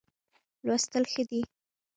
[0.65, 1.41] لوستل ښه دی.